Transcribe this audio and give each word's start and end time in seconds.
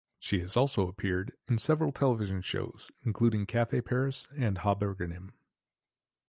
She 0.17 0.39
has 0.39 0.57
also 0.57 0.87
appeared 0.87 1.31
in 1.47 1.59
several 1.59 1.91
television 1.91 2.41
shows, 2.41 2.89
including 3.05 3.45
"Cafe 3.45 3.81
Paris" 3.81 4.25
and 4.35 4.57
"HaBurganim". 4.57 5.29